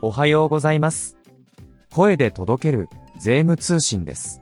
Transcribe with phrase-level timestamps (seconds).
[0.00, 1.16] おはようございます。
[1.92, 4.40] 声で届ける税務通信です。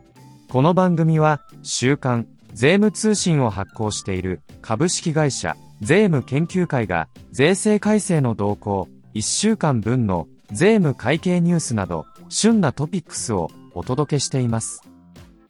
[0.51, 14.82] この番組は週刊税務通信を発行している株式会社税務研究会が税制改正の動向1週間分の税務会計ニュースなど旬なトピックスをお届けしています。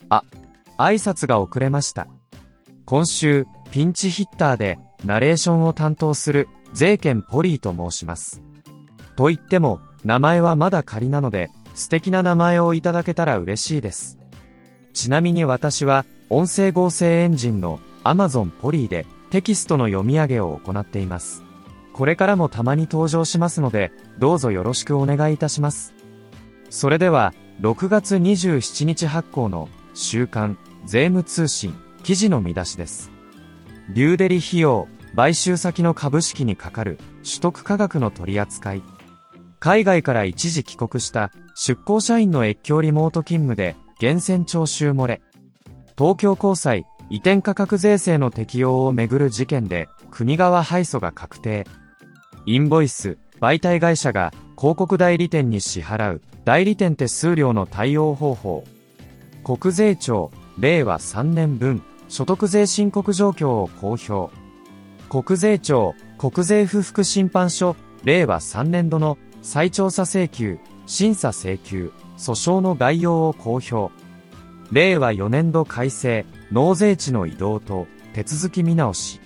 [0.09, 0.23] あ、
[0.79, 2.07] 挨拶が遅れました。
[2.85, 8.41] 今週、ピンチヒッターでナレーションを担当する税券ポリーと申します。
[9.17, 14.19] と言っても、名前はまだ仮なので、素敵な名前をいただけたら嬉しいです。
[14.93, 21.43] ちなみに私は、音声合成エンジンの Amazon ポリーでテキストの読み上げを行っています。
[21.93, 25.95] これからもたまに登場しますので、どうぞよろしくお願いいたします。
[26.69, 33.11] それでは、6月27日発行の週刊税務通信記事の見出しです。
[33.89, 38.83] リューデリ費用、買収先の株式にかかる取得価格の取り扱い。
[39.59, 45.23] 海外から一時帰国した出向社員の越境リモート勤務で源泉徴収漏れ。
[45.97, 51.67] 東京高裁移転価格税制の適用をめぐる事件で国側敗訴が確定。
[52.45, 58.65] インボイス、媒体会社が広告代理店に支払う代理店手数料の対応方法。
[59.43, 64.33] 国税庁、令和3年分、所得税申告状況を公表。
[65.09, 69.19] 国税庁、国税不服審判所、令和3年度の
[69.49, 73.93] 再調査請求、審査請求、訴訟の概要を公表。
[74.73, 79.21] 令和4年度改正、納税地の移動と手続き見直し。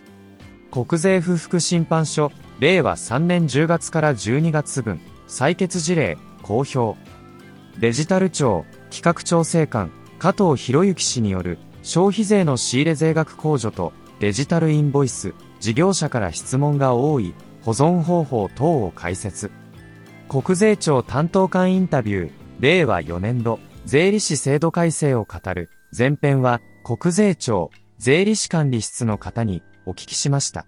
[0.70, 6.98] 国税不服審判所、令和3年10月から12月分、採決事例、公表。
[7.78, 17.32] デジタル庁、企画調整官、加藤博之氏による消費税の仕入れ税額控除とデジタルインボイス、事業者から質問が多い
[17.62, 19.50] 保存方法等を解説。
[20.30, 30.66] 国税庁担当官インタビュー、令和4年度、税理士制度改正を語る、前編は、国税庁、税理士管理室の方にお聞きしました。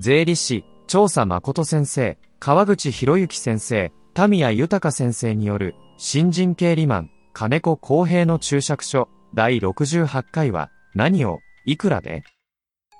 [0.00, 12.24] 税理士、調査誠先生、川口博之先生、田宮豊先生による、新人経理マン、金子公平の注釈書、第68回は、何を、いくらで？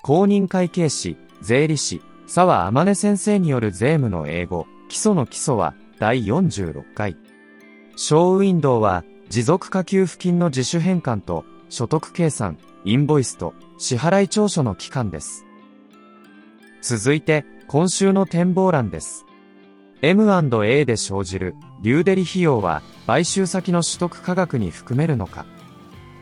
[0.01, 7.17] 公認会計士、税理士、沢天音先生による税務の英語、基礎の基礎は、第46回。
[7.95, 15.47] ショーウィンドウは、持続化給付金の自主返還と、所得計算、インボイスと、支払い調書の期間です。
[16.83, 19.25] 続いて、今週の展望欄です。
[20.03, 25.47] M&A で生じる、リューデリ費用は、買収先の取得価格に含めるのか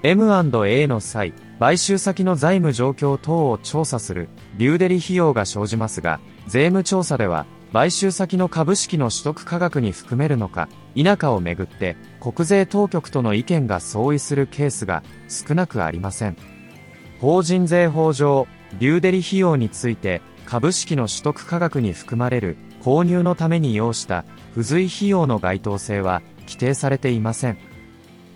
[0.03, 16.35] M&A の際、買収先の財務状況等を調査する、リューデリ費用が生じますが、税務調査では、買収先の株式の取得価格に含めるのか、否かをめぐって、国税当局との意見が相違するケースが少なくありません。
[17.21, 18.45] 法人税法上、
[18.79, 27.57] リューデリ費用について、株式の取得価格に含まれる購入のために要した付随費用の該当性は規定されていません。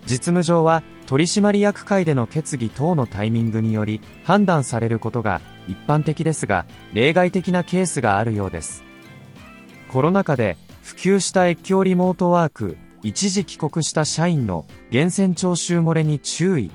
[0.06, 6.64] 実務上は取締役会での決議等のタイミングにより判断されることが一般的ですが、
[6.94, 8.82] 例外的なケースがあるようです。
[9.88, 16.70] コロナ禍で普及した越境リモートワーク、一時帰国した社員の源泉徴収漏れに注意。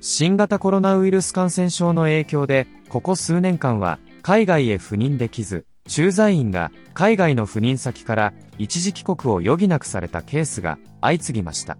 [0.00, 11.76] 新型コロナウイルス感染症の影響で、ここ数年間は海外へ赴任できず、駐在員が海外の赴任先から一時帰国を余儀なくされたケースが相次ぎました。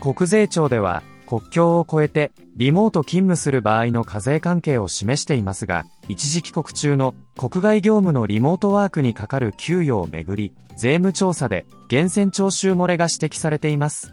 [0.00, 14.12] 国税庁では国境を越えてリモート勤務する場合の課税関係を示していますが、一時帰国中の国外業務のリモートワークにかかる給与をめぐり、税務調査で源泉徴収漏れが指摘されています。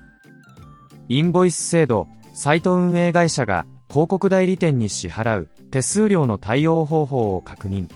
[1.10, 7.90] インボイス制度、サイト運営会社が広告代理店に支払う手数料の対応方法を確認。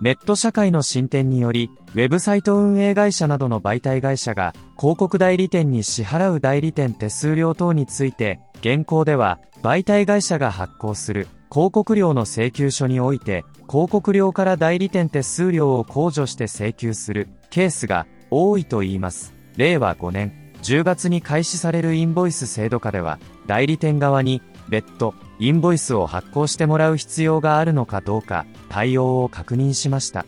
[0.00, 19.34] ネット社会の進展により、ウェブサイト運営会社などの媒体会社が広告代理店に支払う代理店手数料等について、現行では媒体会社が発行する広告料の請求書において、広告料から代理店手数料を控除して請求するケースが多いと言います。
[19.58, 20.32] 令和5年
[20.62, 30.24] 10月に開始されるインボイス制度下では、代理店側に別途インボイスを発行してもらう必要があるのかどうか対応を確認しました。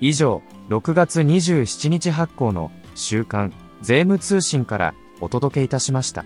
[0.00, 3.52] 以上、6月27日発行の週刊
[3.82, 6.24] 税務通信からお届けいたしました。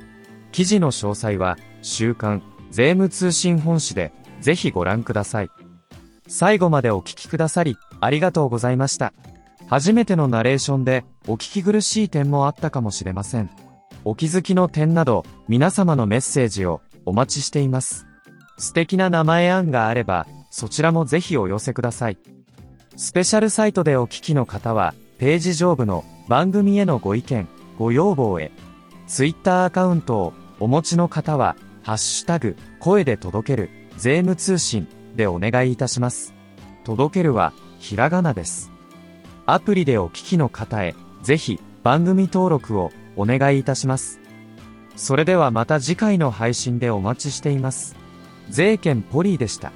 [0.52, 5.50] 記事の詳細は週刊税務通信本誌でぜひご覧ください。
[6.26, 9.12] 最後までお聞きくださりありがとうございました。
[9.68, 13.50] 初めてのナレーションでお聞き苦しい点もあったかもしれません。
[14.04, 18.06] お気づきの点など皆様のメッセージをお待ちしています。
[18.58, 22.18] 素敵な名前案があればそちらもぜひお寄せください。
[22.96, 28.52] スペシャルサイトでお聞きの方はページ上部の番組へのご意見、ご要望へ、
[29.06, 34.86] ツイッターアカウントをお持ちの方は、ハッシュタグ、声で届ける、税務通信
[35.16, 36.32] でお願いいたします。
[36.84, 38.70] 届けるは、ひらがなです。
[39.44, 44.20] アプリでお聞きの方へ、ぜひ、番組登録をお願いいたします。
[45.00, 47.96] それではまた次回の配信でお待ちしています。
[48.50, 49.72] 税券ポリーでした。